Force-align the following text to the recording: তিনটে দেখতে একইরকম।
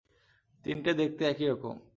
তিনটে 0.65 0.91
দেখতে 0.93 1.23
একইরকম। 1.25 1.75